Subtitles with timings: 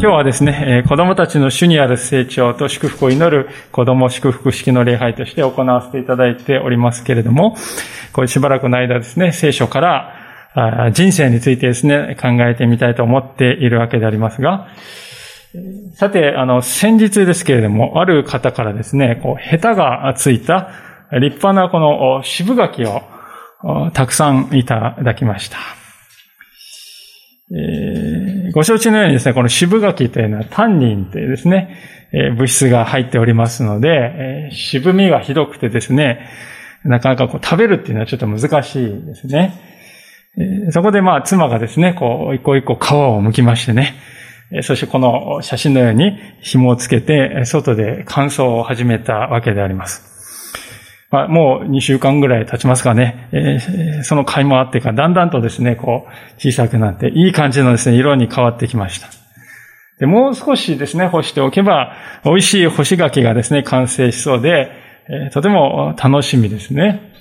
[0.00, 7.56] 今日はですね、子供たちの主にある成長と祝福を祈る子供祝福式の礼拝として行わせていただいておりますけれども、
[8.12, 14.68] これしばらくの間ですね、聖書から人生についてですね、考えてみたいと思っているわけでありますが、
[15.94, 20.70] さて、あの、先日ですけれども、ある方からですね、こう、ヘタがついた
[21.10, 23.02] 立派なこの渋柿を
[23.94, 25.58] たくさんいただきました。
[27.50, 28.17] えー、
[28.58, 31.78] ご承知のようにですね、この渋柿というのはタンニンというですね、
[32.12, 36.28] え、物質が入っておりますので、え、渋みがひどくてですね、
[36.82, 39.52] なかなかこう食べるっていうのはちょっと難しいですね。
[40.66, 43.94] えそこでまあ妻がですね、こう一個一個皮を剥きましてね、
[44.62, 50.17] そしてこの写真のように紐をつけて外で乾燥を始めたわけであります。
[51.10, 53.28] まあ、もう2週間ぐらい経ちますかね。
[53.32, 59.08] えー、その買いもあってから、だんだんとですね、こう、小さくなって、いい感じのですね、色に変わってきました。
[59.98, 64.70] で、もう少しですね、干しておけば、美味しい干し柿がですね、完成しそうで、
[65.08, 67.12] えー、とても楽しみですね。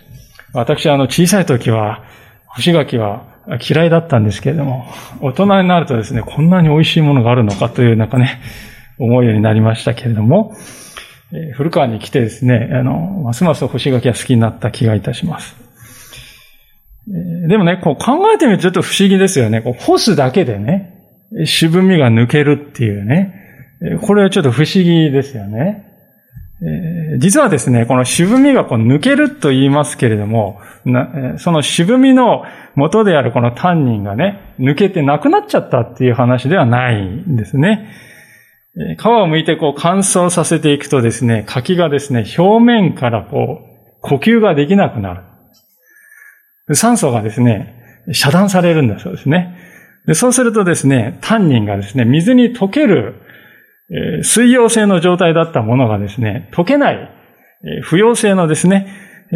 [0.53, 2.03] 私はあの、小さい時は、
[2.47, 3.25] 干し柿は
[3.67, 4.85] 嫌いだったんですけれども、
[5.21, 8.41] 大人になるとですね、こんなに美味しいものがあるのかという、なんかね、
[8.99, 10.53] 思うようになりましたけれども、
[11.55, 15.55] 古川に来てですね、あの、ますます干し柿が好きになった気がいたします。
[17.47, 19.61] でもね、こう考えてみるとちょっと不思議ですよね。
[19.61, 20.93] こう干すだけでね、
[21.45, 23.33] 渋みが抜けるっていうね。
[24.01, 25.85] これはちょっと不思議ですよね。
[27.19, 30.59] 実はですね、この渋みがこう抜けると言いますけれども、
[31.37, 32.43] その渋みの
[32.75, 37.89] 元であるこのタンニンがね、抜けてなくなっちゃったっていう話ではないんですね。
[38.97, 45.13] 皮を剥いてこう乾燥させていくとですね、柿がですね、表面からこう、呼吸ができなくな
[46.67, 46.75] る。
[46.75, 47.73] 酸素がですね、
[48.11, 49.57] 遮断されるんだそうですね。
[50.05, 53.15] でそうするとですね、タンニンがですね、水に溶ける、
[53.89, 58.87] えー、水溶性の状態だったものがですね、溶けない、えー、不溶性のですね、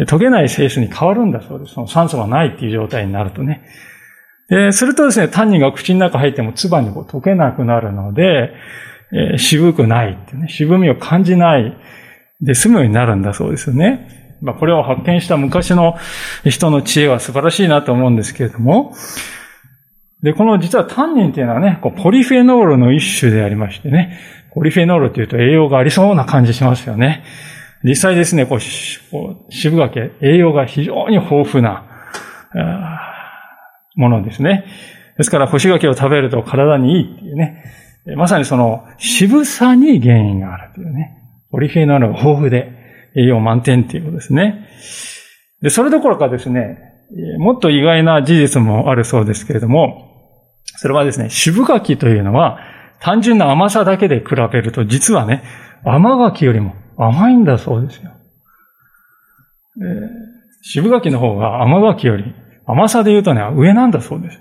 [0.08, 1.74] 溶けない性質に変わるんだそうです。
[1.74, 3.62] その酸素がないっていう状態になるとね。
[4.72, 8.52] するとですね、タンニンが口の中入っても唾にこう溶けなくなるので、
[9.12, 11.76] えー、渋くないってね、渋みを感じない
[12.40, 14.38] で済むようになるんだそうですよね。
[14.40, 15.96] まあ、これを発見した昔の
[16.44, 18.94] 人の知恵は素晴らしいなと思うんですけれども、
[20.22, 24.18] で、この実はタンニンっていうのはね、こうポリフェノールの一種でありましてね、
[24.54, 27.24] ポリフェノールっていうと栄養がありそうな感じしますよね。
[27.84, 28.60] 実際ですね、こう、
[29.50, 31.84] 渋柿、栄養が非常に豊富な
[33.96, 34.64] ものですね。
[35.16, 37.64] ですから、干し柿を食べると体にいいっていうね、
[38.16, 41.18] まさにその渋さに原因があるというね。
[41.52, 42.72] オリフェノールが豊富で
[43.14, 44.68] 栄養満点っていうことですね。
[45.60, 46.78] で、それどころかですね、
[47.38, 50.08] もっと意外な事実もあるそうですけれども、
[50.76, 52.58] それはですね、渋柿というのは
[53.00, 55.44] 単純な甘さだけで比べると実はね、
[55.84, 58.10] 甘柿よりも甘いんだそうですよ。
[59.80, 60.08] えー、
[60.62, 62.34] 渋柿の方が甘柿より
[62.66, 64.40] 甘さで言うとね、上なんだそうです。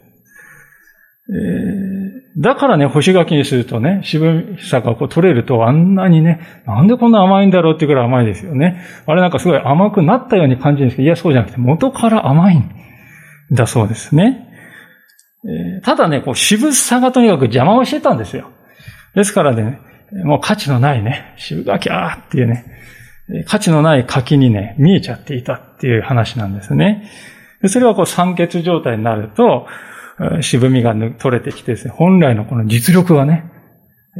[1.29, 8.81] えだからね、干し柿にするとね、渋さがこう取れるとあんなにね、なんでこんな甘いんだろうっていうくらい甘いですよね。
[9.05, 12.71] あれなんかすごい甘くなったように感じるんですけど、いや、そうじゃなくて元から甘いん
[13.51, 14.47] だそうですね。
[15.77, 18.49] え、ただね、こう渋さがとにかく邪魔をしてたんですよ。
[19.13, 19.79] ですからね、
[20.23, 22.65] もう価値のないね、渋柿あーっていうね、
[23.45, 27.09] 価値のない柿にね、見えちゃっていたっていう話なんですね。
[27.67, 29.67] それはこう酸欠状態になると、
[30.41, 33.51] 渋みが取れてきてですね、本来のこの実力がね、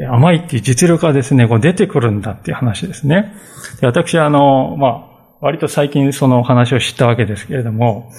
[0.10, 3.34] 甘いっていう実力がですね、こう出てくるんだっていう話ですね。
[3.82, 5.12] で私はあの、まあ、
[5.42, 8.10] 割と最近その話を知ったわけですけれども、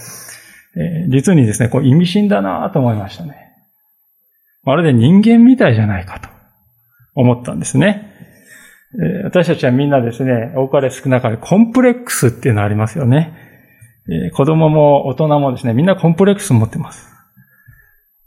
[0.77, 3.37] えー、実にですね、こう意味深だなと思いましたね。
[4.65, 6.29] まるで人間みたいじゃないかと
[7.15, 8.11] 思ったんですね。
[8.95, 13.35] えー、私たちはみんなですね、多かれ少なかれコンプレックスっていうのありますよね。
[14.09, 17.12] えー、子供も大人もですね、みんなコンプレックス持ってます。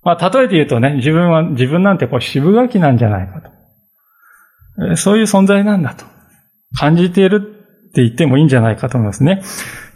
[0.06, 4.96] まあ、例えて言うとね、自分は、自分なんてこう渋柿なんじゃないかと。
[4.96, 6.06] そういう存在なんだと。
[6.78, 7.38] 感じている
[7.90, 9.42] って言ってもいいんじゃないかと思いますね。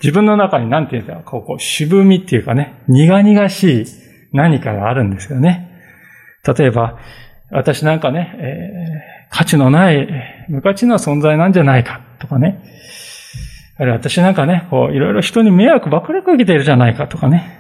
[0.02, 3.86] 自分の中に何て言うんだろう、こう、渋みっていうかね、苦々しい
[4.34, 5.70] 何かがあるんですよね。
[6.58, 6.98] 例えば、
[7.52, 10.08] 私なんかね、えー、価値のない
[10.50, 12.64] 無価値な存在なんじゃないかとかね。
[13.78, 17.59] あるいは私なんかね、こう、いろいろ人に迷惑ばっかりかけてるじゃないかとかね。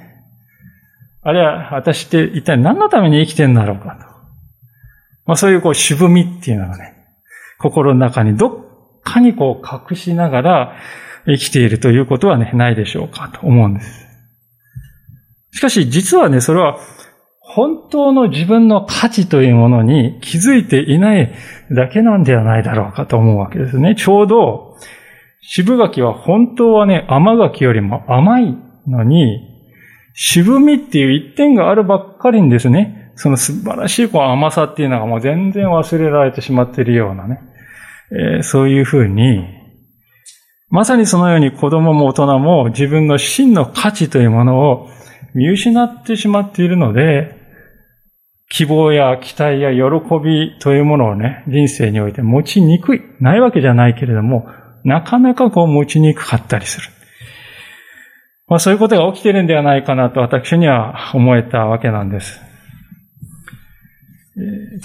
[1.22, 4.08] あるいは私って一体何のために生きてるんだろうかと。
[5.26, 6.96] まあそういうこう渋みっていうのがね、
[7.60, 8.52] 心の中にどっ
[9.04, 10.76] かにこう隠しながら
[11.26, 14.08] 生きているということはね、ないでしょうかと思うんです。
[15.52, 16.78] しかし実はね、それは
[17.42, 21.34] 本当の自分の価値というものに気づいていない
[21.72, 23.96] だけなんではないだろうかと思うわけですね。
[23.96, 24.78] ちょうど、
[25.42, 28.56] 渋柿は本当はね、甘柿よりも甘い
[28.88, 29.49] のに、
[30.22, 37.40] 渋みっていう一点があるばっかりにですね、その素晴らしいこう甘さっていうのがもう全然忘れられてしまっているようなね、
[38.12, 39.46] えー、そういうふうに、
[40.70, 44.90] まさにそのように子供も大人も自分の真の価値というものを
[45.34, 47.38] 見失ってしまっているので、
[48.50, 49.80] 希望や期待や喜
[50.22, 53.02] びというものをね、人生において持ちにくい。
[53.22, 54.48] ないわけじゃないけれども、
[54.84, 56.99] なかなかこう持ちにくかったりする。
[58.50, 62.42] まあそういうことが起きているんではないかなと私には思えたわけなんです。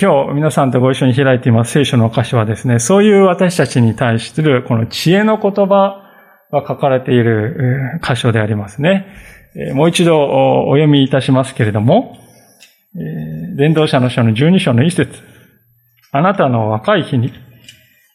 [0.01, 6.03] 今日皆さんとご一緒に開いています聖書の箇所はですね、そういう私たちに対するこの知恵の言葉
[6.51, 9.07] が書かれている箇所でありますね。
[9.75, 12.19] もう一度お読みいたしますけれども、
[13.57, 15.13] 伝道者の書の12章の一節。
[16.11, 17.33] あなたの若い日に、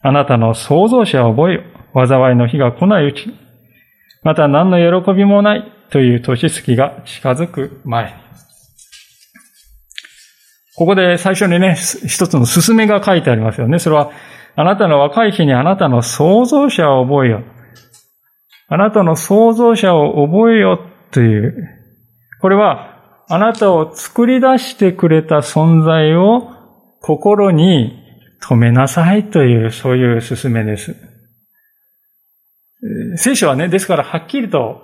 [0.02, 1.62] あなたの創造者を覚えよ。
[2.06, 3.34] 災いの日が来ないうち。
[4.22, 8.12] また何の喜びもないという年月が近づく前に。
[10.76, 13.78] ここで最初にね、一つの進めが書いてありますよね。
[13.78, 14.10] それは、
[14.56, 17.42] あなたの若い日にあなたの創造者を覚えよ。
[18.68, 20.80] あなたの創造者を覚えよ
[21.10, 21.54] という。
[22.40, 26.48] これは、あなたを作り出してくれた存在を
[27.00, 28.02] 心に
[28.40, 30.96] 留めなさいという、そういう勧めです。
[33.16, 34.82] 聖書はね、ですからはっきりと、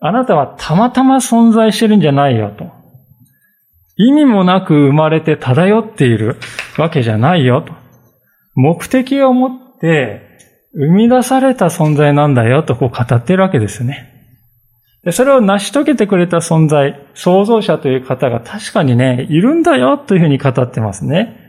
[0.00, 2.66] あなたはたまたま存在してるんじゃないよと。
[3.96, 6.36] 意味もなく生まれて漂っている
[6.78, 7.72] わけじゃないよと。
[8.54, 10.22] 目的を持って
[10.74, 14.10] 生み出された存在なんだよとこう語ってるわけですね。
[15.12, 21.43] それを成し遂げてくれた存在、創造者という方が確かにね、いるんだよというふうに語ってますね。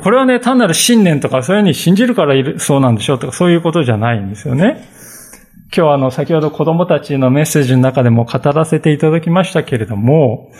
[0.00, 4.88] これはね、単なる信念とかそういうふうに信じるからいる、そうなんでしょうとかそういうことじゃないんですよね。
[5.74, 10.50] 今日あの、先ほど子供たちのメッセージの中でも語らせていただきましたけれども、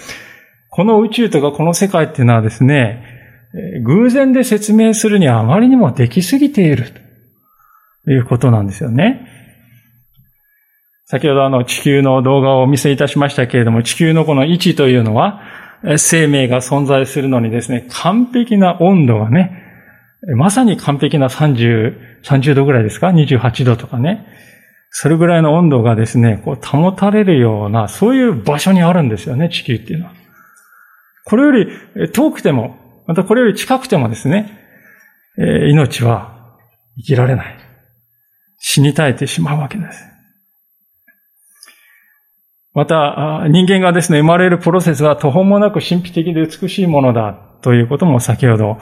[0.71, 3.05] この宇宙とかこの世界っていうのはですね、
[3.85, 6.91] 偶然で説明するにはあまりにもできすぎている
[8.05, 9.29] ということなんですよね。
[11.05, 15.43] 先ほどあの地球の動画をお見せいたしましたけれども、地球のこの位置というのは、
[15.97, 19.59] 生命が存在するのにですね、完璧な温度がね、
[20.37, 24.27] まさに完璧な30、30度ぐらいですか ?28 度とかね。
[24.91, 30.13] それぐらいの温度がですね、こう保たれるような、そういう場所にあるんですよね、地球っていうのは。
[31.25, 31.69] これより
[32.13, 32.77] 遠くても、
[33.07, 34.59] またこれより近くてもですね、
[35.37, 36.59] 命は
[36.97, 37.57] 生きられない。
[38.59, 40.12] 死に絶えてしまうわけです。
[42.75, 48.79] また、人間がですね、生まれるプロセスは途方もなく神秘的で美しいものだということも先ほど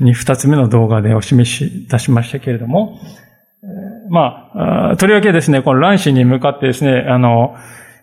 [0.00, 2.98] に二つ目の動画でお示しいたしましたけれども、
[4.08, 7.56] まあ、とりわけですね、この卵子に向かってですね、あの、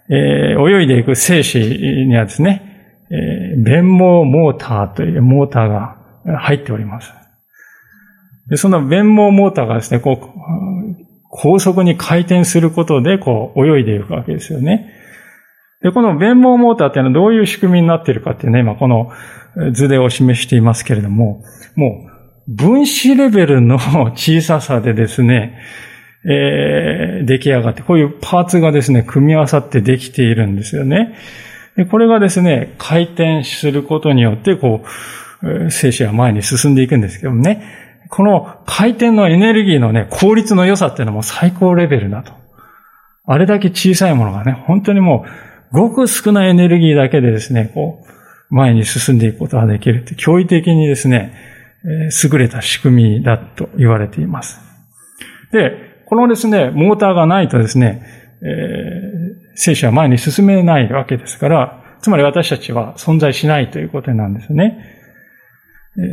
[0.10, 5.98] えー、泳いでいく精子にはですね、えー、弁毛モーターというモーターが
[6.40, 7.12] 入っております。
[8.50, 10.28] でその弁毛モーターがですね、こう、
[11.30, 14.90] 高速に回転することで、こう、泳いでいくわけですよね。
[15.84, 19.12] で、この弁毛モーターっていうのはどういう仕組みになっているかっていうね、今この
[19.74, 21.44] 図でお示していますけれども、
[21.76, 22.14] もう
[22.48, 23.78] 分子レベルの
[24.16, 25.60] 小ささでですね、
[26.26, 31.16] えー、出来上がって、こういうパーツがですね、組み合わさってできているんですよね。
[31.76, 34.86] でこれがですね、回転することによって、こ
[35.44, 37.62] う、精子は前に進んでいくんですけどもね、
[38.10, 42.32] この回転のエネルギーのね、効率の良さっていうのも最高レベルだと。
[43.26, 51.34] あれだけ小さいものがね、本当にもうごく少ないエネルギーだけでですね、こう、前に進んでいくことができるって、驚異的にですね、
[51.86, 54.62] え、優れた仕組みだと言われています。
[55.52, 58.06] で、このですね、モーターがないとですね、
[58.42, 64.78] えー、聖書は前に進めないわけですから、つまり私たちは存在しないということなんですね。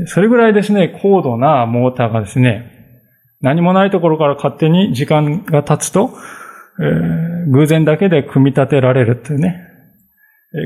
[0.06, 2.96] それぐらいですね、高度なモーターがですね、
[3.40, 6.10] 何もないところから勝手に時間が経つと、
[6.80, 9.66] えー、偶然だけで組み立てられるっていうね、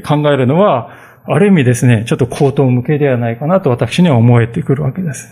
[0.07, 0.91] 考えるのは、
[1.27, 5.29] ある意味ですね、ちょっと口頭向けではないかなと私には思えてくるわけです。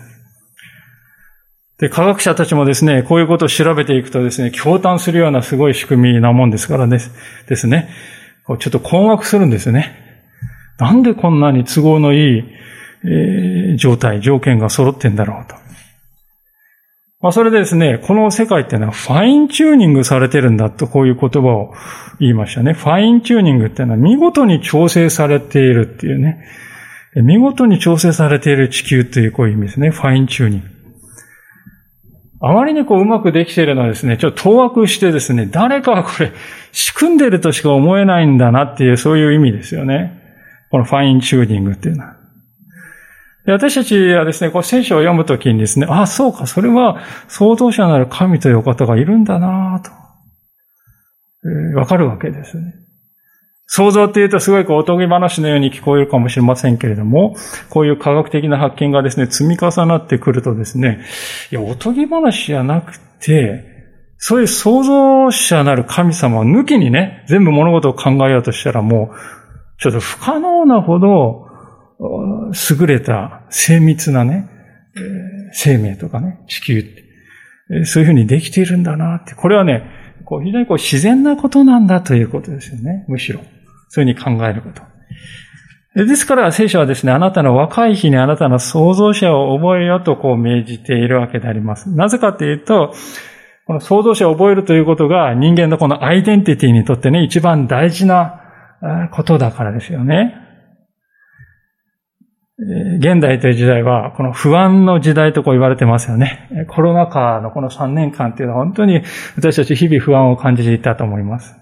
[1.79, 7.11] で、科学者たちもですね、こういうことを調べていくとですね、驚嘆するようなすごい仕組みなもんですからです
[7.47, 7.89] ですね、
[8.47, 9.95] ちょっと困惑するんですよね。
[10.77, 12.43] なんでこんなに都合のいい、
[13.05, 15.55] えー、状態、条件が揃ってんだろうと。
[17.23, 21.73] まあ、それでですね、この世界っていうのはファインチューニングされてるんだとこういう言葉を
[22.19, 22.73] 言いましたね。
[22.73, 26.43] fine tuning っていうのは見事に調整されているっていうね。
[27.15, 29.91] 見事に調整されている地球というこういう意味ですね。
[29.91, 30.67] fine tuning。
[32.41, 36.33] あまりにこううまくできているのはですね、ちょっと当惑してですね、誰かがこれ
[36.73, 40.11] 仕組んでるとしか思えないんだなっていうそういう意味ですよね。
[40.71, 42.22] この fine tuning っていうのは。
[43.45, 49.91] で私たちはですね、こう聖書を読むときにですね、ああ、そうか、それは創造者なる神というお方がいるんだなと、
[51.45, 52.75] えー、わかるわけですね。
[53.65, 57.35] 創造って言うとすごいこうおとぎ話のように聞こえるかもしれませんけれども、
[57.69, 61.01] こういう科学的な発見がですね、積み重なってくるとですね、
[61.51, 63.65] いや、おとぎ話じゃなくて、
[64.17, 71.47] そういう創造者なる神様を抜きにね、全部物事を考えようとしたらもう、ちょっと不可能なほど、
[71.99, 74.49] 優れた精密なね、
[75.51, 79.35] 生命とかね、地球って、そういうふうにできているんだなって。
[79.35, 79.83] これはね、
[80.25, 83.05] こう非常にこう自然なことなんだということですよね。
[83.07, 83.39] むしろ。
[83.89, 84.81] そういうふうに考えること。
[85.95, 91.91] ですから聖書はですね、あなたの若い日にあなたの創造者を覚えよとこう命じているわけであります。
[91.95, 92.93] なぜかというと、
[93.67, 98.41] この創造者を覚えるということが人間のこのアイデンティティにとってね、一番大事な
[99.11, 100.35] ことだからですよね。
[102.59, 106.67] 現代という時代は、この不安の時代とこう言われてますよね。
[106.69, 109.01] コロナ禍のこの3年間っていうのは本当に
[109.35, 111.55] 私たち日々不安を感じていたと思います。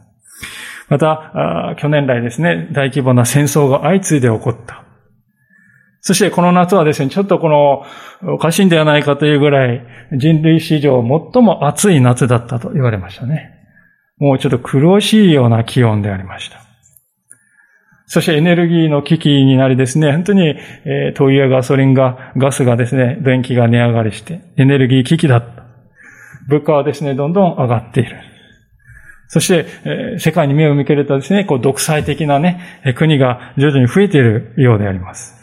[0.89, 4.83] また、去年来ですね、大規模な戦争が相次いで起こった。
[6.01, 9.85] そしてこの夏はですね、ちょっとこの、おかしいんではないかというぐらい、
[10.17, 11.01] 人類史上
[11.33, 13.51] 最も暑い夏だったと言われましたね。
[14.17, 16.60] もうちょっと苦しいような気温でありました。
[18.13, 25.63] そしてエネルギーの危機になりですね、本当に、えー、灯油やガソリンが、ガスがですね、電気が値上がりして、エネルギー危機だった。
[26.49, 28.17] 物価はですね、どんどん上がっている。
[29.29, 35.33] そして、えー、世界に目を向けるとですね、こう、独裁的なね、国が徐々に増えているようであります。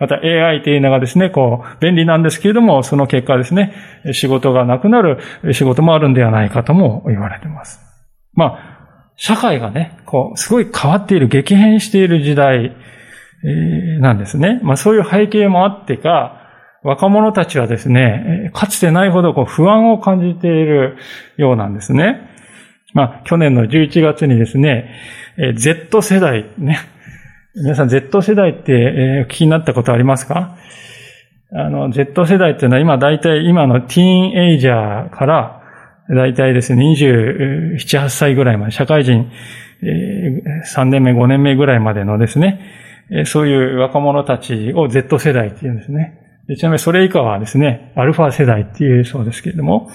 [0.00, 3.74] また AI というのがですね、こう、便利なんですけれども、その結果ですね、
[4.12, 5.18] 仕事がなくなる
[5.52, 7.78] 仕事もあるんではないかとも言われています。
[8.32, 8.75] まあ、
[9.16, 12.76] 社会がね、こう、すごい変わっている、激変している時代、
[14.00, 14.58] なんですね。
[14.64, 16.40] まあそういう背景もあってか、
[16.82, 20.96] 若者たちはですね、かつてないほどこう不安を感じている
[21.36, 22.28] ようなんですね。
[22.92, 24.90] まあ去年の11月にですね、
[25.54, 26.78] Z 世代ね、
[27.54, 30.56] 皆さん Z 世代ってお聞きになったことありますか？
[31.52, 35.55] あの、Z 世代っていうのは今大体今のティーンエイジャーから
[36.08, 39.30] 大体ですね、27、8歳ぐらいまで、社会人
[39.82, 42.60] 3年目、5年目ぐらいまでのですね、
[43.24, 46.18] そういう若者たちを Z 世代って言うんですね。
[46.56, 49.90] ちなみにそれ以下はですね、アルファ世代っていうそうですけれども、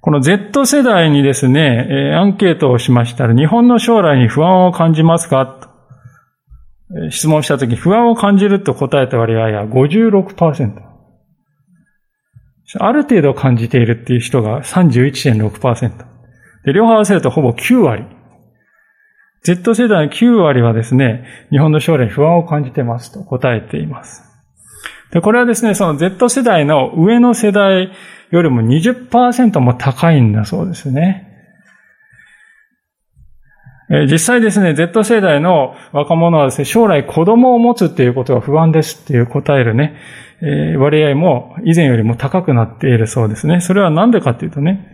[0.00, 5.70] この Z 世代にですね、アンケートをしましたら、日本の将来に不安を感じますか？
[7.10, 10.93] 質問したとき、不安を感じると答えた割合は56%。
[12.78, 16.04] ある程度感じているっていう人が31.6%。
[16.64, 18.04] で、両方合わせるとほぼ9割。
[19.44, 24.22] Z 世代の9割はですね、日本の将来不安を感じてますと答えています。
[25.12, 27.92] で、これはですね、その Z 世代の上の世代
[28.30, 31.30] よりも20%も高いんだそうですね。
[34.10, 39.96] 実際ですね、Z 世代の若者はですね、将来子供を持つっていうことが不安ですっていう答えるね、
[40.46, 43.60] え割合も以前よりも高くなっているそうですね。
[43.60, 44.90] それはなんでかっていうとね、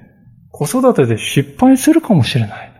[0.51, 2.73] 子育てで失敗するかもしれない。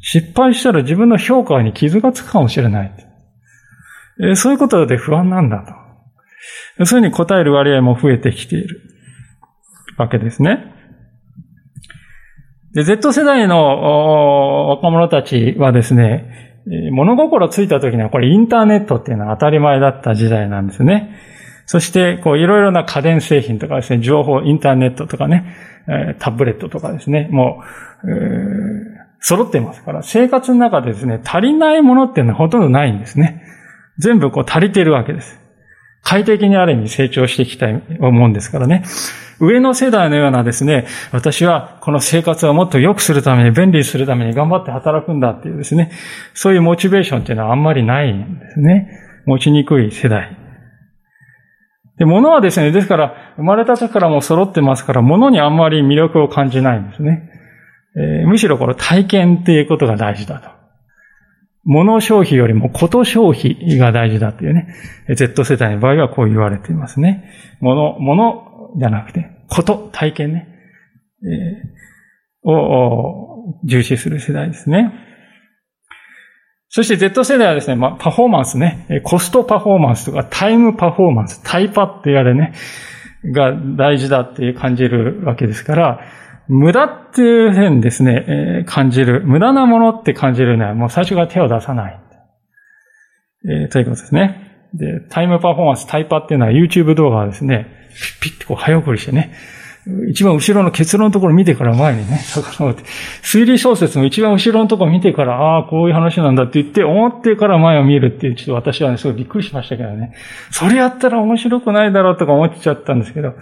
[0.00, 2.92] 失敗したら自分の評価に傷がつくかもしれない。
[4.22, 5.64] えそういうことで不安なんだ
[6.78, 6.86] と。
[6.86, 8.80] そういうふうに答える割合も増えてきている
[9.98, 10.72] わけですね。
[12.74, 16.55] で、Z 世代の若者たちはですね、
[16.92, 21.14] 物心ついた時にはこれインターネットっていうのは当たり前だった時代なんですね。
[21.66, 25.56] そして、こう、いろいろな家電製品とかですね、情報、インターネットとかね、
[26.20, 27.62] タブレットとかですね、も
[28.04, 28.06] う、
[29.18, 33.42] 揃ってますから、生活の中でですね、足りないものっていうのはほとんどないんですね。
[33.98, 35.40] 全部こう足りてるわけです。
[36.06, 38.84] 快適にある意味成長していきたい思うんですからね。
[39.40, 45.90] 上の世代のようなですね、私はこの生活をもっと良くするために、便利するために頑張って働くんだっていうですね、
[46.32, 48.88] そういうモチベーションっていうのはあんまりないんですね。
[49.26, 50.36] 持ちにくい世代。
[51.98, 57.28] で、物はですね、ですから、生まれた時からも揃ってますから、物にあんまり魅力を感じないんですね。
[57.96, 60.55] えー、むしろこの体験っていうことが大事だと。
[61.66, 64.68] 物消費よりもこと消費が大事だっていうね。
[65.14, 67.24] Z 世代の場合はこう言われていますね。
[67.60, 70.48] 物、物じゃなくて、こと、体験ね。
[71.22, 74.92] えー、を重視する世代ですね。
[76.68, 82.52] そして Z 世代はですね、まあ、パフォーマンスね、コストパフォーマンスとかタイムパフォーマンス、タイパって言われね、
[83.32, 86.00] が大事だって感じるわけですから、
[86.48, 92.00] 無駄っていうふうにですね、えー、感じる、無駄なものって感じるのはもう最初から手を出さない。
[93.48, 94.68] えー、ということですね。
[94.74, 97.66] で、タイムパフォーマンス、タイパっていうのは YouTube 動画はですね、
[98.20, 99.32] ピッピッてこう早送りしてね、
[100.10, 102.82] 一番後ろの結論のところ見てから前にね、遡って、
[103.22, 110.12] 推理小説の一番後ろのところ見てから、ああ、こういう話なんだって言って、思ってから前を見るっていう、ちょっと私はね、すごいびっくりしましたけどね。
[110.50, 113.34] それやったら面白くないだろうとか思っちゃったんですけど、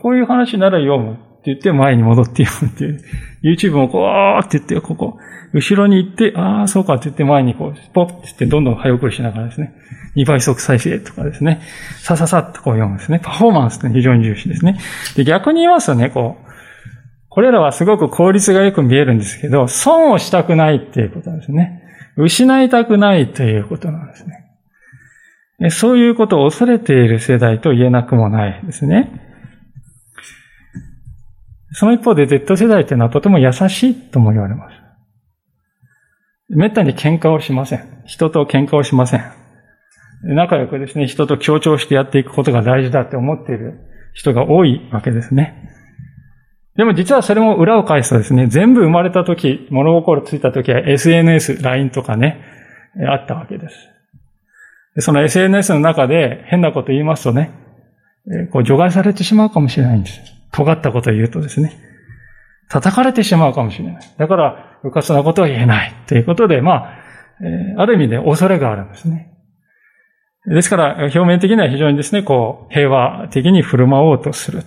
[0.00, 3.00] こういう話なら読むって言って前に戻って読むっていう。
[3.42, 5.18] YouTube もこうー、って言って、ここ、
[5.52, 9.72] 後ろに行って、ああ、そうかって言って前にこう、ポッって言ってどんどん早送りしながらですね。
[10.16, 11.60] 2倍速再生とかですね。
[11.98, 13.20] さささっとこう読むんですね。
[13.22, 14.80] パフォーマンスって非常に重視ですね。
[15.14, 16.46] で、逆に言いますとね、こう、
[17.28, 21.82] これらはすごく効率がよく見えるんですけど、損をしたくないっていうことなんですね。
[22.16, 25.70] 失いたくないということなんですね。
[25.70, 29.25] そういうことを恐れている世代と言えなくもないですね。
[31.72, 34.76] その一方で Z 世代というのはとても優しいとも言われます。
[36.48, 38.02] めったに喧嘩をしません。
[38.06, 39.32] 人と喧嘩をしません。
[40.22, 43.80] 仲良くですね、人と協調してやっていくことが大事だって思っている
[44.14, 45.72] 人が多いわけですね。
[46.76, 52.40] でも実はそれも裏を返すとですね、全部生まれた時、物心ついた時は SNS、LINE とかね、
[53.10, 55.02] あったわけです。
[55.02, 57.50] その SNS の中で変なこと言いますとね、
[58.52, 60.35] こう除外されてしまうかもしれないんです。
[60.52, 61.78] 尖ったことを言うとですね、
[62.68, 64.14] 叩かれてしまうかもしれない。
[64.18, 65.94] だから、うかつなことは言えない。
[66.06, 66.96] ということで、まあ、
[67.78, 69.32] ある意味で恐れがあるんですね。
[70.46, 74.62] ですから、表面的には非常にですね、こう、平和的に振る舞おうとする。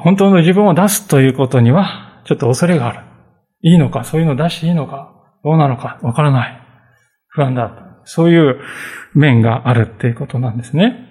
[0.00, 3.00] 本当の自分を出すということには、ちょっと恐れがある。
[3.62, 6.62] いいのか、そういうのを出していいのか、どうなのか、わからない。
[7.28, 8.00] 不安だ。
[8.04, 8.60] そういう
[9.14, 11.05] 面があるっていうことなんですね。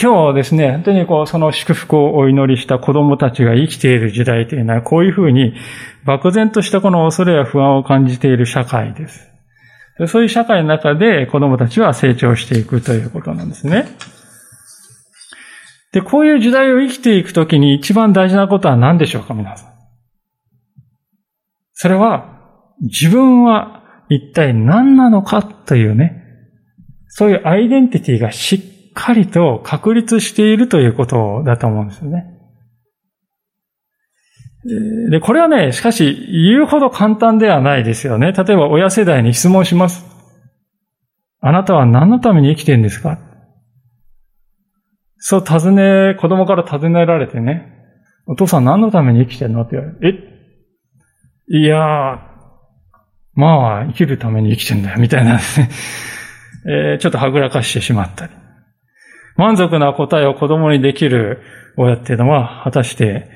[0.00, 5.54] 今日ですね、本当にこう、その祝福をお祈りした子供たちが生きている時代というのは、こういうふうに、
[6.04, 9.32] 漠然としたこの恐れや不安を感じている社会です。
[10.06, 13.86] そういう社会の中で子供たちは成長していくということなんですね。
[15.92, 19.72] で、こういう時代を生きていくときに一番大事なことは何でしょうか、皆さん。
[21.72, 22.38] それは、
[22.80, 26.22] 自分は一体何なのかというね、
[27.08, 32.30] そういうアイデンティティがしっかりと確立しているということだと思うんですよね。
[35.10, 38.32] で、これはね、しかし、言うほど簡単ではないですよね。
[38.32, 40.06] 例えば、親世代に質問します。
[41.40, 43.18] あなたは何のために生きてるんですか？
[45.18, 47.72] そう尋ね、子供から尋ねられてね、
[48.26, 49.62] お父さん何のために生きてるの？
[49.62, 50.38] って言われる。
[51.50, 51.58] え？
[51.58, 52.18] いやー、
[53.34, 55.68] まあ、生きるために生きてんだよ、みたいなですね。
[56.66, 58.32] えー、ちょっとはぐらかしてしまったり。
[59.36, 61.40] 満足な答えを子供にできる
[61.76, 63.28] 親っていうのは、果たして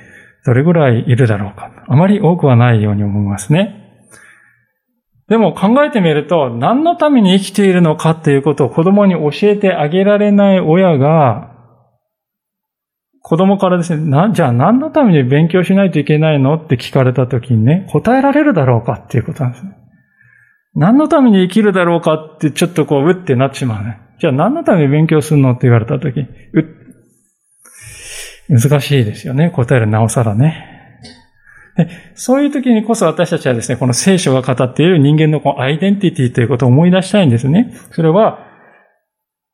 [0.44, 1.70] どれぐらいいるだろうか。
[1.88, 3.84] あまり多くはないように思いますね。
[5.28, 11.54] でも考えてみると、何のために生きているのかっていうことを子供に教えてあげられない親が、
[13.20, 19.76] 子供からですね、じゃあ何のために勉強しないといけないのって聞かれた時にね、答えられるだろうかっていうことなんですね。
[20.74, 24.00] 何のために生きるだろうかってちょっとこう、うってなってしまうね。
[24.20, 26.28] じゃあ何のために勉強するのって言われた時、う
[28.48, 29.50] 難しいですよね。
[29.50, 30.74] 答えるなおさらね。
[32.14, 37.72] そういう時にこそ私たちはですね、この聖書が語っている人間のこのアイデンティティということを思い出したいんですね。
[37.92, 38.46] それは、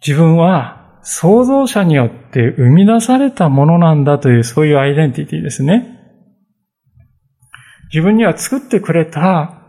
[0.07, 6.01] 自分は創造者によって生み出されたものなんだというそういうアイデンティティですね。
[7.93, 9.64] 自分には作ってくれた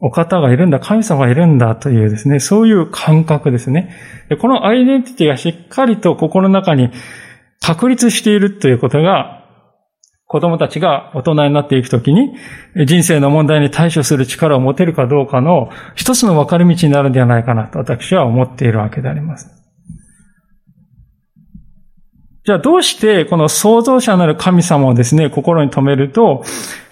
[0.00, 3.94] お方がいるんだ、神様がいるんだというですね、そういう感覚ですね。
[4.40, 6.90] このアイデンティティがしっかりと心の中に
[7.60, 9.44] 確立しているということが、
[10.28, 12.34] 子供たちが大人になっていくときに、
[12.84, 19.55] 人生の問題に対処する力を持てるかどうかの一つの分かれ道になるんではないかなと私は思っているわけであります。
[22.46, 26.44] じゃあどうしてこの創造者なる神様をですね、心に留めると、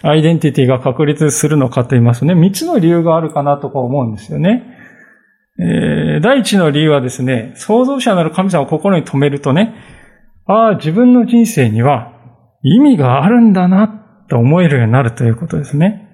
[0.03, 4.65] アイデンティティが確立するのかと言いますとね、三つの理由があるかなとか思うんですよね。
[5.61, 9.77] えー、第一の理由はですね、創造者なる神様を心に留めるとね、
[10.45, 12.13] ああ、自分の人生には
[12.63, 13.87] 意味があるんだな
[14.29, 16.09] と思えるようになるということですね。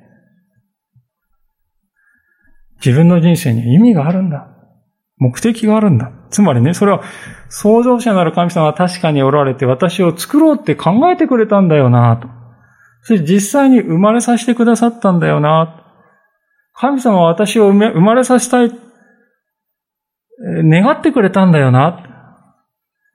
[2.85, 4.50] 自分の人生には意味があるんだ。
[5.21, 6.11] 目的があるんだ。
[6.31, 7.03] つまりね、それは
[7.49, 12.29] 創造者なる神様は確かにおられて私を作ろうって考えてくれたんだよなと。
[13.03, 15.85] そして実際に生まれさせてくださったんだよな。
[16.75, 18.73] 神様は私を生まれさせたい、
[20.39, 22.07] 願ってくれたんだよな。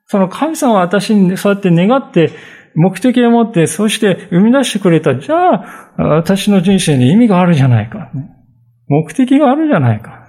[0.05, 2.31] その神様は私にそうやって願って
[2.75, 5.15] 目的を持って、そして生み出してくれた。
[5.15, 8.11] じゃあ、私の人生に意味があるじゃないか。
[8.87, 10.24] 目的があるじゃないか。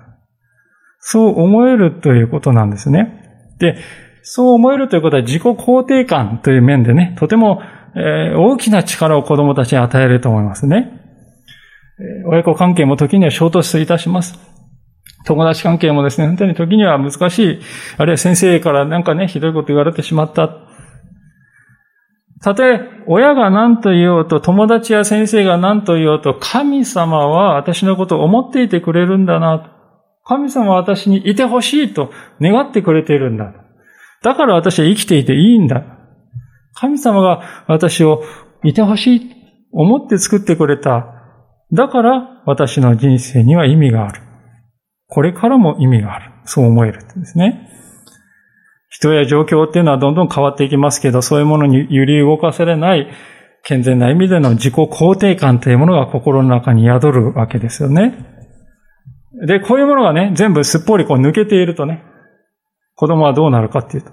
[1.09, 3.55] そう思えるということなんですね。
[3.61, 3.77] で、
[4.23, 7.63] そう思えるということは自己肯定感という面でね、とても、
[7.95, 11.01] えー、大きな力を子供たちに与えると思いますね。
[12.01, 14.37] え、親子関係も時には衝突いたします。
[15.27, 17.61] 友達関係もですね、本当に時には難しい。
[17.99, 20.59] あるいは先生からなんかね、ひどいこと言われてしまった。
[22.43, 29.76] たとえ、親が何と言おうと、友達や先生が何と言おうと、神様は私のことを思っていてくれるんだな。
[30.27, 32.11] 神様は私にいてほしいと
[32.41, 33.53] 願ってくれているんだ。
[34.23, 35.85] だから私は生きていていいんだ。
[36.75, 38.25] 神様が私を
[38.65, 39.37] いてほしいと、
[39.73, 41.07] 思って作ってくれた。
[41.73, 44.23] だから私の人生には意味がある。
[45.09, 46.33] これからも意味がある。
[46.45, 47.69] そう思えるんですね。
[48.89, 53.09] 人や状況っていうのはどんどん変わっていきますけど、そういうものに揺り動かされない
[53.63, 58.36] 健全な意味での自己肯定感というものが心の中に宿るわけですよね。
[59.45, 62.03] で、こういうものがね、全部すっぽりこう抜けているとね、
[62.95, 64.13] 子供はどうなるかっていうと、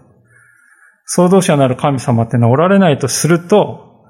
[1.05, 4.05] 創造者なる神様っていうのはおられないとすると、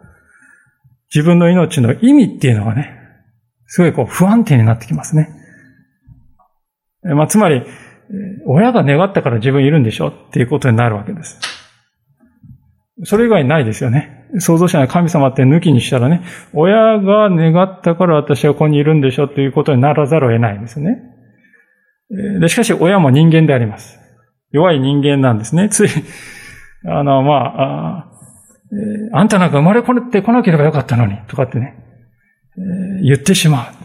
[1.14, 2.98] 自分の命の意味っていうのがね、
[3.68, 5.30] すごいこう不安定になってきますね。
[7.04, 7.64] まあ、つまり、
[8.46, 11.40] 親が願ったから自分いるんでしょっていうことになるわけです。
[13.04, 14.23] それ以外ないですよね。
[14.40, 21.02] 創造者の神様って抜きにしたらね、親が願ったから私はここにいるんでしょっていうことにならざるを得ないんですね。
[22.40, 24.00] で、しかし親も人間であります。
[24.52, 25.70] 弱い人間なんですね。
[25.70, 25.90] つい、
[26.86, 28.10] あの、まあ、あ
[29.14, 31.76] あんたなんか生まれこってこなければよかったのに、とかってね、
[32.58, 33.84] え言ってしまう。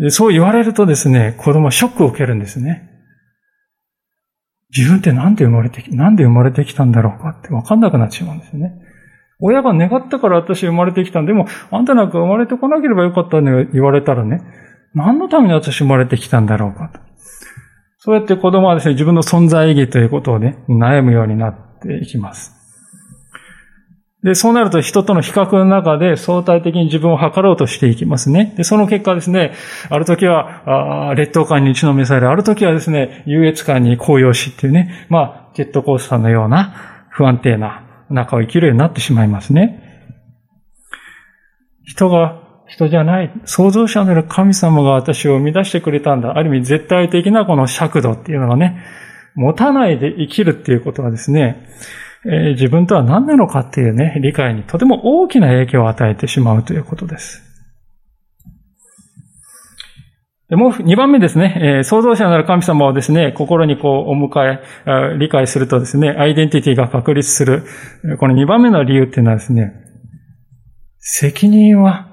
[0.00, 2.85] でそう言われるとですね、子供はショックを受けるんですね。
[4.74, 8.72] 自分ってなんで生まれてき、なんで生まれてきたんだろうかってわかんなくなってしまうんですよね。
[9.38, 14.40] 親が願ったから私生まれてきたんでも、あんたなんか生まれてこなければよかったね言われたらね、
[14.94, 17.00] 何のために私生まれてきたんだろうかと。
[17.98, 22.55] そうやって子供はですね、自分の存在意義ということをね、悩むようになっていきます。
[24.26, 28.54] で、そうなると人との比較の中で相対的に自分を測ろうとしていきますね。
[28.56, 29.52] で、その結果ですね、
[29.88, 32.30] ある時は、あ劣等感に打ちのめされる。
[32.30, 39.80] ある時はですね、優越感に高揚しっていうね、まあ、ジェットコースターのような不安定な中を生きるようになってしまいますね。
[41.84, 43.32] 人が人じゃない。
[43.44, 46.36] 創造者なる神様が私を生み出してくれたんだ。
[46.36, 48.82] ある意味絶対的なこの尺度っていうのがね、
[49.36, 51.64] 持たないで生きるっていうことはですね、
[52.28, 57.42] え自分とは何なのかっていうね、理解にとても大きな影響を与えてしまうということです。
[60.48, 67.64] でもう2番目ですね、え、創造者なる神様をですね、心にこうお迎え、理解するとですね、アイデンティティが確立する。
[68.18, 69.72] この2番目の理由っていうのはですね、
[70.98, 72.08] 責任は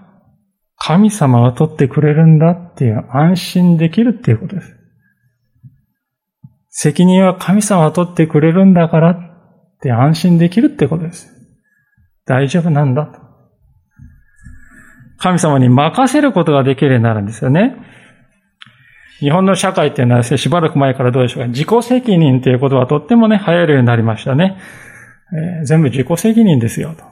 [0.77, 4.75] 神様が取ってくれるんだっていう安心できるっていうことです。
[6.69, 9.32] 責任は神様が取ってくれるんだから
[9.83, 11.29] って安心できるってことです。
[12.25, 13.19] 大丈夫なんだと。
[15.17, 17.75] 神様に任せることができるようになるんですよね。
[19.19, 21.47] 日本の社会っていうのはですね、しばらく前からどうでしょうか。
[21.49, 24.57] 自己責任っていうことはとってもね、流行るようになりましたね。
[25.59, 27.03] えー、全部自己責任ですよと。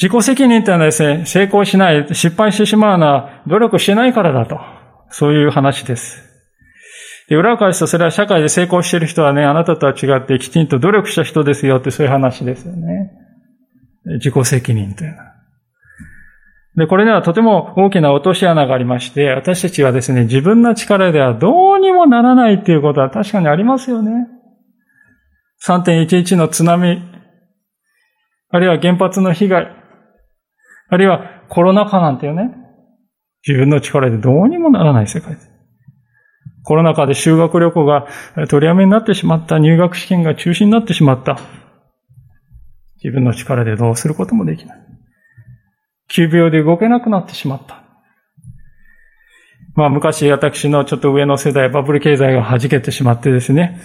[0.00, 4.60] 自己責任っていうのはですね、成功しない、失敗してしまうのは努力しないからだと。
[5.10, 6.25] そういう話です。
[7.28, 13.12] で、裏を返すとそれは社会で成功している人はね、あなたとは違ってきちんと努力した人ですよってそういう話ですよね。
[14.18, 15.36] 自己責任というのは。
[16.76, 24.28] で、これにはとても大きな落とし穴がありまして、私たちはですね、自分の力ではどうにもならないっていうことは確かにありますよね。
[25.66, 27.02] 3.11の津波、
[28.50, 29.68] あるいは原発の被害、
[30.88, 32.54] あるいはコロナ禍なんていうね、
[33.46, 35.55] 自分の力でどうにもならない世界です。
[36.66, 38.08] コロナ禍で修学旅行が
[38.48, 39.60] 取りやめになってしまった。
[39.60, 41.38] 入学試験が中止になってしまった。
[42.96, 44.78] 自分の力でどうすることもできない。
[46.08, 47.84] 急病で動けなくなってしまった。
[49.76, 53.80] まあ昔私のちょっと上の世代、バブル経済が弾けてしまってですね、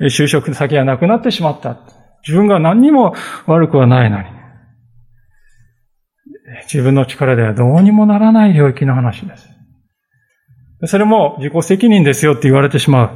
[0.00, 1.76] 就職先がなくなってしまった。
[2.26, 3.14] 自分が何にも
[3.46, 4.24] 悪くはないのに。
[6.72, 9.53] 自分の力ではどうにもならない領域の話です。
[10.86, 13.10] それも自己責任ですよって言われてしまう。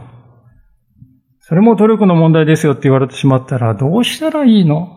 [1.41, 4.97] それも努力の問題ですよって言われてしまったらどうしたらいいの？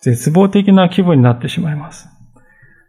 [0.00, 2.08] 絶望的な気分になってしまいます。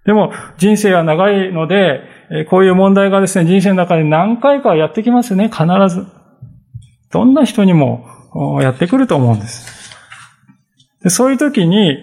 [0.05, 2.01] でも人生は長いので、
[2.49, 6.05] こういう問題がですね、人生の中で何回かやってきますね、必ず。
[7.11, 8.05] どんな人にも
[8.61, 9.95] やってくると思うんです。
[11.03, 11.97] でそういう時に、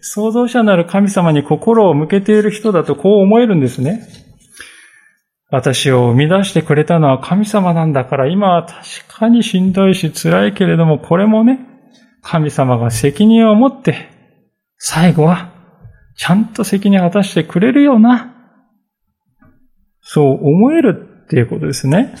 [0.00, 4.02] 創造者なる神様に心を向けている人だとこう思えるんですね。
[5.52, 11.58] 私を生み出してくれたのは神様なんだから、今は確かにしんどいし辛いけれども、これもね、
[12.22, 14.08] 神様が責任を持って、
[14.78, 15.52] 最後は、
[16.16, 18.34] ちゃんと責任を果たしてくれるような、
[20.00, 22.14] そう思えるっていうことですね。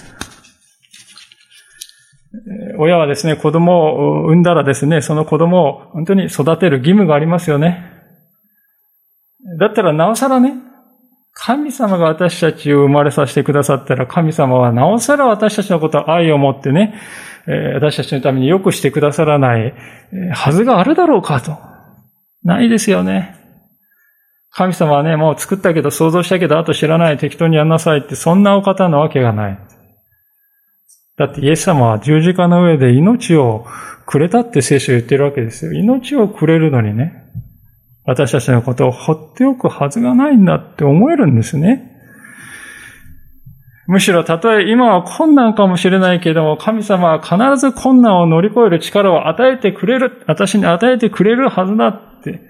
[2.78, 7.82] 親はですね、子供を産んだらですね、その子供を本当に育てる義務がありますよね。
[9.58, 10.52] だったらなおさらね、
[11.34, 16.94] 神様が私たちを生まれさせてくださったら、神様はなおさら私たちのことを愛を持ってね、
[17.74, 19.74] 私たちのために良くしてくださらない
[20.32, 21.58] はずがあるだろうかと。
[22.44, 23.36] ないですよね。
[24.50, 29.58] 神様はね、もう作ったけど、想像したけど、あと知らない、適当にやんなさいって、そんなお方なわけがない。
[31.16, 33.66] だってイエス様は十字架の上で命を
[34.06, 35.72] くれたって聖書言ってるわけですよ。
[35.72, 37.21] 命をくれるのにね、
[38.04, 41.88] 私たちのことを放っておくはずがないんだって思えるんですね。
[43.86, 52.40] むしろ、たとえ今は困難かもしれないけれども、神様は必ず困難を乗り越える力を与えてくれる、私に与えてくれるはずだって、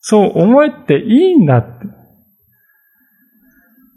[0.00, 1.80] そう思えていいんだっ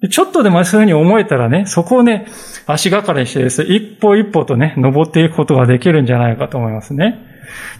[0.01, 0.07] て。
[0.07, 2.27] ちょっとでもそういうふうに思えたらね、そこをね、
[2.65, 7.29] 足がかりにしてですね、一歩一歩とね、登っていくことができるんじゃないかと思いますね。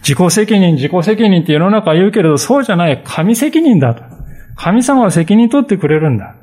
[0.02, 3.02] 自己責任、自己責任って世の中言うけれど、そうじゃない。
[3.04, 4.02] 神責任だと。
[4.56, 6.36] 神様は責任取ってくれるんだ。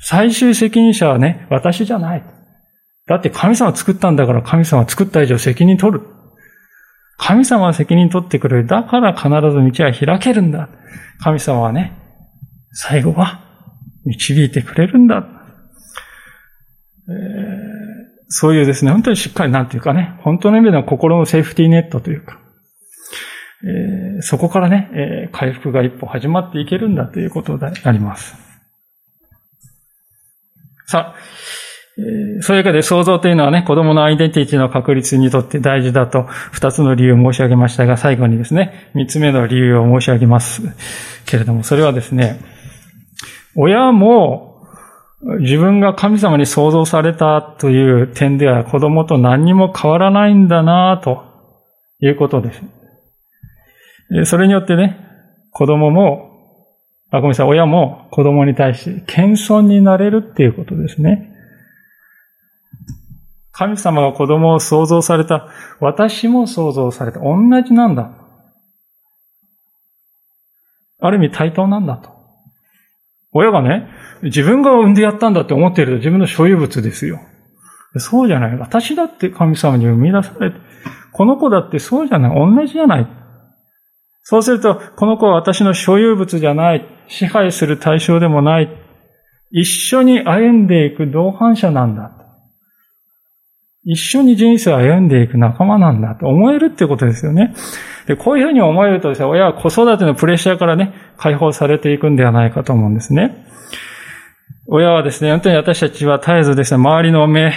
[0.00, 2.24] 最終責任者はね、私じゃない。
[3.06, 6.06] だって神様作ったんだから神様作った以上責任取る。
[7.16, 8.66] 神様は責任取ってくれる。
[8.66, 10.68] だから必ず道は開けるんだ。
[11.22, 11.96] 神様はね、
[12.72, 13.40] 最後は
[14.04, 15.26] 導いてくれるんだ。
[17.08, 17.14] えー、
[18.28, 22.40] そういうですね、本当にしっかりなんていうかね、本当の意味での心のセーフティーネットというか、
[23.66, 28.36] えー、そこからね、えー、回復が一歩始まっていけるんだということであります。
[30.86, 31.16] さあ、
[31.96, 40.62] えー、そういうわけで創造というのはね、子供のアイデンティティの確立にとって大事だと二つの理由を申し上げましたが、最後にですね、三つ目の理由を申し上げます
[41.24, 42.40] けれども、それはですね、
[43.56, 44.66] 親も
[45.40, 51.22] 自分が神様に創造されたという点では子供と何にも変わらないんだなと
[52.00, 52.62] いうことです。
[54.24, 54.98] それによってね、
[55.50, 56.30] 子供も、
[57.10, 61.30] あ、ごめんなさい、親も子供に対して謙遜になれるっていうことですね。
[63.52, 65.48] 神様が子供を創造された。
[65.78, 67.20] 私も創造された。
[67.20, 68.10] 同じなんだ。
[70.98, 72.10] ある意味対等なんだと。
[73.32, 73.88] 親がね、
[74.22, 77.20] 自分が産んでやったんだって思っていると自分の所有物ですよ。
[77.96, 78.56] そうじゃない。
[78.56, 80.56] 私だって神様に生み出されて、
[81.12, 82.34] この子だってそうじゃない。
[82.34, 83.06] 同じじゃない。
[84.24, 86.86] そうすると、この子は私の所有物じゃない。
[87.08, 88.70] 支配する対象でもない。
[89.50, 92.10] 一緒に歩んでいく同伴者なんだ。
[93.84, 97.54] 一緒に人生を歩んでいく仲間なんだと思えるってことですよね。
[98.06, 103.46] で、こういうふうに思えるとですね、親は子育てのプレッシャーからね、解放されていくんではないかと思うんですね。
[104.66, 107.52] 親はですね、本当に私たちは絶えずですね、周りの目、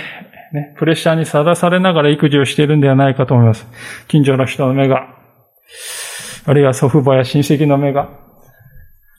[0.51, 3.65] ね、プレッシャーにさらされながら育児をしているんではないかと思います。
[4.09, 5.07] 近所の人の目が、
[6.47, 8.09] あるいは祖父母や親戚の目が、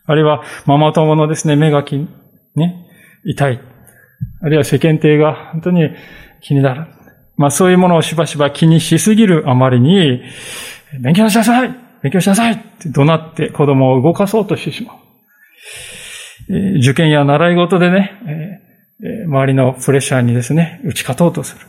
[0.06, 1.98] あるいはママ友のですね、目がき、
[2.56, 2.86] ね、
[3.24, 3.60] 痛い。
[4.40, 5.90] あるいは世間体が本当に
[6.40, 6.86] 気になる。
[7.36, 10.22] まあそういうものをしばしば気にしすぎるあまりに、
[11.00, 11.70] 勉強しなさい
[12.02, 16.78] 勉強しなさいって怒鳴って子供を動かそうとしてしまう。
[16.78, 18.62] 受験や習い事でね、
[19.26, 21.66] 周りのプレッシャーにですね、打ち勝とうとする。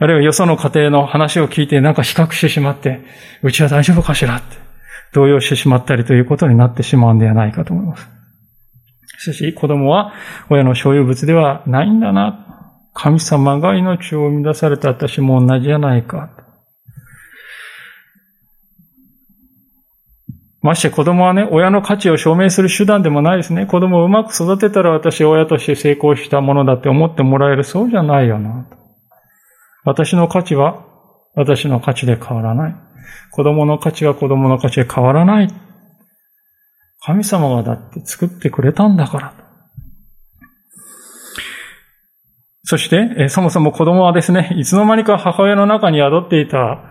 [0.00, 3.00] あるいはよその家庭の話を聞いてなんか比較してしまって、
[3.42, 4.56] うちは大丈夫かしらって
[5.12, 8.08] 動揺してしまったりということになってしまうんではないかと思います。
[9.18, 10.12] しかし子供は
[10.48, 12.44] 親の所有物ではないんだな。
[12.94, 16.30] 神様が命を生み出された私も同じじゃないか。
[20.60, 23.66] まして子供はね、親の価値を証明する手段でもないですね。
[23.66, 27.64] 子供をうまく育てたら私親として成功したものだって思ってもらえる。
[27.64, 28.66] そうじゃないよな。
[29.88, 30.84] 私の価値は
[31.34, 32.76] 私の価値で変わらない。
[33.32, 35.48] 子供の価値は子供の価値で変わらない。
[37.00, 39.34] 神様がだって作ってくれたんだから。
[42.64, 46.84] そして、そもそも子供はですね、いつの間にか母親の中に宿っていた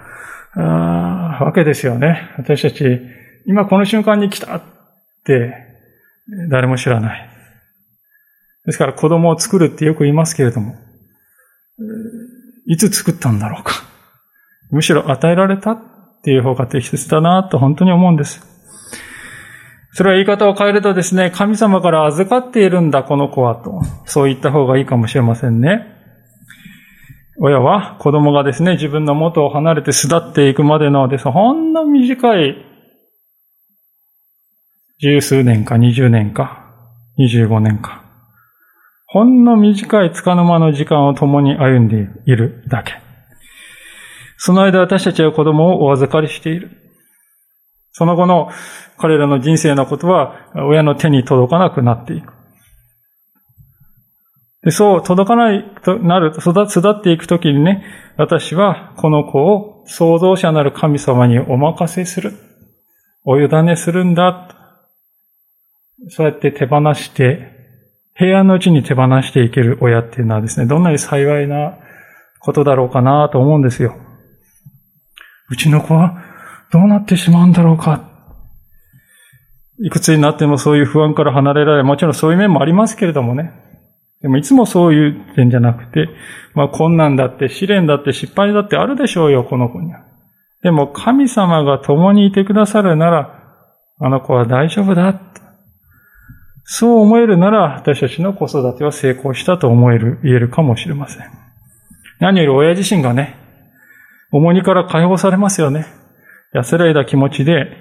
[0.55, 2.31] あわけですよね。
[2.39, 2.99] 私たち、
[3.45, 4.63] 今この瞬間に来たっ
[5.23, 5.53] て
[6.49, 7.29] 誰も知らない。
[8.65, 10.73] ですから子供を作るってよく言いますけれども、
[12.67, 13.73] いつ作ったんだろうか。
[14.69, 15.81] むしろ与えられたっ
[16.21, 18.45] ていう方が適切だなと本当に思うんです。
[19.93, 23.81] それは言い方を変えるとですね、神様から預かっているんだ、この子はと。
[24.05, 25.87] そう言った方がいいかもしれませんね。
[27.39, 32.57] 親は子供がですね、自分の元を離れて巣立っていくまでのです、ほんの短い
[34.99, 36.65] 十数年か二十年か
[37.17, 38.06] 二十五年か。
[39.07, 42.93] ほんの短い束の間の時間を共に歩んでいるだけ。
[44.37, 46.71] その間私たちは子供をお預かりしている。
[47.93, 48.51] その後の
[48.97, 52.33] 彼らの人生のことは親の手に届かなくなっていく。
[54.63, 57.85] でそう届かないとなると、育っていくときにね、
[58.17, 62.33] 私はこの子を創造者なる神様にお任せする。
[63.23, 64.49] お委ねするんだ。
[66.09, 67.56] そうやって手放して、
[68.17, 71.77] 平安のうちに手放していける親っていうのはですね、どんなに幸いな
[72.39, 73.95] ことだろうかなと思うんですよ。
[75.49, 76.21] うちの子は
[76.71, 78.09] どうなってしまうんだろうか。
[79.79, 83.51] いくつになってもそういう不安から離れられ、もちろんそういう面もありますけれどもね。
[84.21, 86.09] でもいつもそういう点じゃなくて、
[86.55, 90.01] まあ困難だって試練だって失敗だってあるでしょうよ、この子には。
[90.63, 93.43] でも神様が共にいてくださるなら、
[93.99, 95.21] あの子は大丈夫だ。
[96.69, 101.25] そう思えるなら、私たちの子育ては成功したと思える、言えるかもしれません。
[102.19, 103.37] 何より親自身がね、
[104.33, 105.85] 重荷から解放されますよね。
[106.53, 107.71] 安らいだ気持ちで、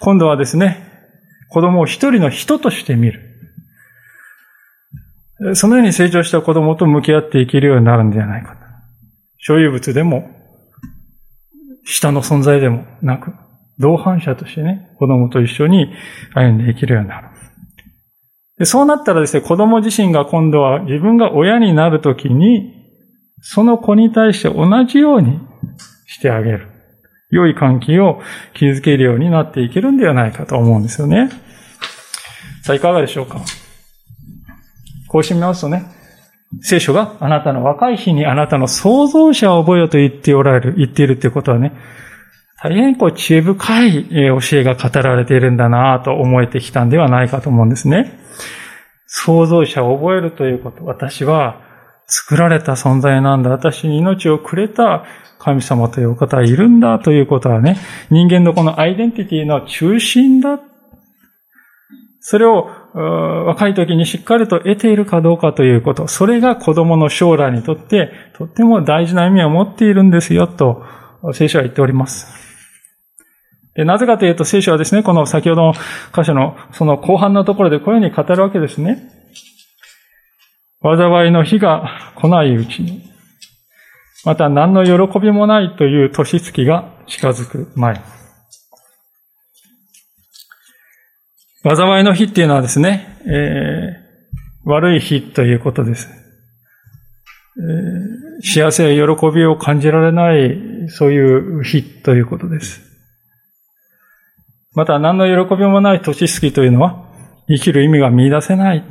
[0.00, 0.78] 今度はですね、
[1.50, 3.20] 子供を一人の人として見る。
[5.52, 8.58] そのように成長した子供と向き合っていけるようになるんではないかと。
[9.36, 10.30] 所有物でも、
[11.84, 13.34] 下の存在でもなく、
[13.78, 15.92] 同伴者としてね、子供と一緒に
[16.34, 17.35] 歩んでいけるようになる。
[18.58, 22.72] でそうなったらですね、子供自身が今度は自分が親になるときに、
[23.42, 25.38] その子に対して同じように
[26.06, 26.68] してあげる。
[27.30, 28.20] 良い関係を
[28.54, 31.28] 築けるようになっていけるんではないかと思うんですよね。
[32.62, 33.40] さあ、いかがでしょうか？
[35.08, 35.84] こうしてみますとね、
[36.62, 41.72] 聖書があなたの若い日にあなたの創造者を覚えよと言っておられる、言っているっていうことはね、
[42.62, 48.18] 大変こう知恵深い教えが語られているんだなと思えてきたんではないかと思うんですね。
[49.06, 50.84] 創造者を覚えるということ。
[50.84, 51.60] 私は
[52.06, 53.50] 作られた存在なんだ。
[53.50, 55.04] 私に命をくれた
[55.38, 57.76] 神様というお方はいるんだということはね、
[58.10, 60.58] 人間のこのアイデンティティの中心だ。
[62.20, 62.68] それを
[63.46, 66.08] 若い時にしっかりと得ているかどうかということ。
[66.08, 70.82] それが子供の将来にとってとっても大事な意味を持っているんですよと
[71.32, 72.45] 聖書は言っております。
[73.76, 75.72] でなぜかというと聖書はですね、この先ほどの
[76.14, 79.12] 箇所のその後半のところでこういうふうに語るわけですね。
[80.82, 83.02] 災いの日が来ないうちに、
[84.24, 88.00] また何の喜びもないという年月が近づく前。
[91.62, 96.08] 災いの日っていうのはですね、えー、悪い日ということです。
[97.58, 102.95] えー、幸せや喜びを感じられない、そういう日ということです。
[104.76, 107.02] また何の喜びもない年月というのは、
[107.48, 108.84] 生きる意味が見出せない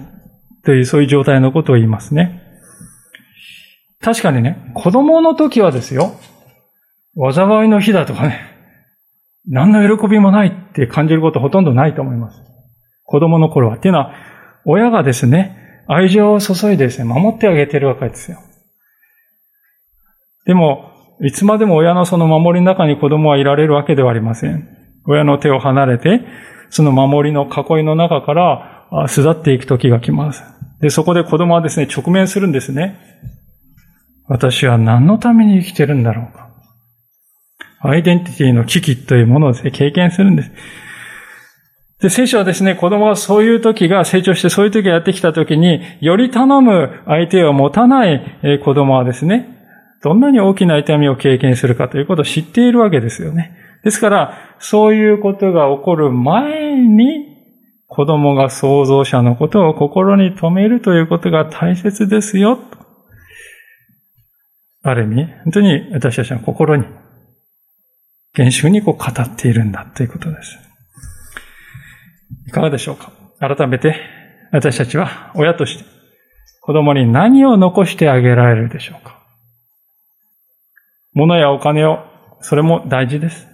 [0.65, 2.41] というそういう状態のことを言いますね。
[4.01, 6.15] 確かにね、子供の時はですよ、
[7.31, 8.41] 災いの日だとかね、
[9.47, 12.41] 何の喜びもないって感じることほとんどないと思います。
[13.03, 13.77] 子供の頃は。
[13.77, 14.15] っていうのは、
[14.65, 18.39] 親がですね、愛情を注いでですね、守ってあげてるわけですよ。
[20.47, 24.74] でも、いつまでも親のその守りの中に子供はいられるわけではありません。
[25.07, 26.21] 親の手を離れて、
[26.69, 30.43] その守りの囲いの中から巣立っていく時が来ます。
[30.81, 32.99] で、そこで子供はですね、直面するんですね。
[34.27, 36.49] 私は何のために生きてるんだろうか。
[37.81, 40.51] アイデンティティの危機というものをですね、経験するんです。
[42.01, 48.21] で、聖書はですね、子供はそういう時が成長してそういう時がやってきた時に、より頼む相手を持たない
[48.63, 49.47] 子供はですね、
[50.03, 53.55] どんなに大きな痛みを経験するかということを知っているわけですよね。
[53.83, 57.35] ですから、そういうことが起こる前に、
[57.87, 62.59] 子供が創造者のことを心に留めるということが大切ですよ。
[64.81, 66.85] ある意味、本当に私たちの心に、
[68.33, 70.57] 厳粛にこう語っているんだということです。
[72.47, 73.11] いかがでしょうか？
[73.39, 73.95] 改めて、
[74.51, 75.85] 私たちは親として
[76.61, 79.19] 子供に何を残してあげられるでしょうか？
[81.13, 81.99] 物やお金を、
[82.41, 83.47] それも大事です。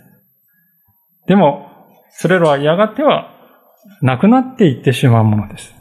[1.28, 1.67] でも、
[2.11, 3.32] それらはやがては
[4.01, 5.74] なくなっていってしまうものです。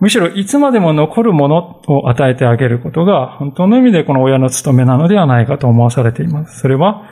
[0.00, 6.60] むしろいつまでも残るものを与えてあげることが本当の意味でこの親の務めなのではないかと思わされています。
[6.60, 7.02] それは、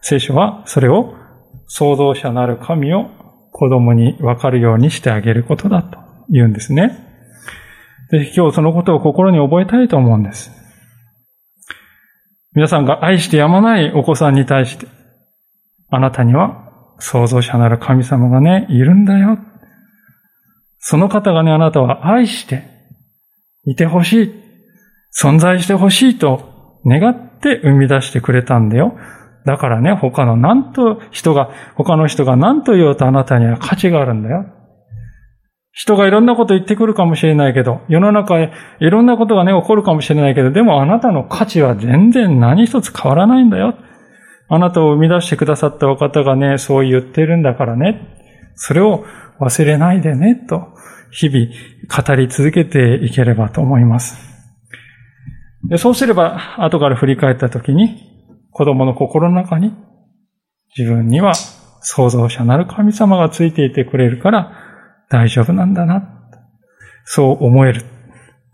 [0.00, 1.14] 聖書はそれを
[1.66, 3.06] 創造者なる神を
[3.52, 5.98] 子供にわかるようにしてあげることだと
[6.28, 6.98] 言うんですね。
[8.10, 10.61] ぜひ今日そのことを心に覚えたいと思うんです。
[12.54, 14.86] 皆さんが愛してやまないお子さんに対して、
[15.88, 19.38] あなたには創造者なる神様がね、いるんだよ。
[20.78, 22.64] その方がね、あなたは愛して
[23.64, 24.34] いてほしい、
[25.18, 28.96] 存在してほしいと願って生み出してくれたんだよ。
[29.44, 34.46] だからね、他の何と人が、他の人が何と言おうとあなたには価値があるんだよ。
[35.72, 43.74] 人がいろんなこと言ってくるかもしれないけど、世の中へいろんなことがね、起こるかもしれないけど、でもあなたの価値は全然何一つ変わらないんだよ。
[44.48, 48.06] あなたを生み出してくださったお方がね、そう言ってるんだからね。
[48.54, 49.04] それを
[49.40, 50.68] 忘れないでね、と、
[51.10, 51.46] 日々
[52.04, 54.16] 語り続けていければと思います。
[55.68, 58.10] でそうすれば、後から振り返った時に、
[58.50, 59.72] 子供の心の中に、
[60.76, 61.34] 自分には
[61.80, 64.61] 創造者なる神様がついていてくれるから、
[65.12, 66.08] 大丈夫なんだな。
[67.04, 67.84] そう思える。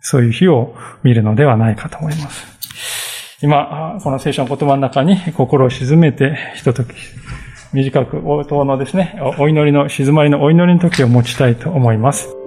[0.01, 2.47] そういう日を見るのではないかと思います。
[3.41, 6.89] 今、この聖書の言葉の中に心を沈めて、ひととき、
[7.73, 12.38] 短く応答のですね、お祈りの、静まりのお祈りの時を持ちたいと思います。